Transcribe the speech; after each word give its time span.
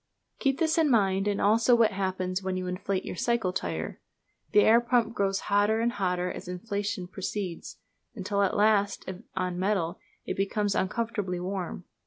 Keep 0.39 0.57
this 0.57 0.79
in 0.79 0.89
mind, 0.89 1.27
and 1.27 1.39
also 1.39 1.75
what 1.75 1.91
happens 1.91 2.41
when 2.41 2.57
you 2.57 2.65
inflate 2.65 3.05
your 3.05 3.15
cycle 3.15 3.53
tyre. 3.53 4.01
The 4.51 4.61
air 4.61 4.81
pump 4.81 5.13
grows 5.13 5.41
hotter 5.41 5.79
and 5.79 5.91
hotter 5.91 6.31
as 6.31 6.47
inflation 6.47 7.07
proceeds: 7.07 7.77
until 8.15 8.41
at 8.41 8.57
last, 8.57 9.03
if 9.05 9.17
of 9.37 9.53
metal, 9.53 9.99
it 10.25 10.35
becomes 10.35 10.73
uncomfortably 10.73 11.39
warm. 11.39 11.83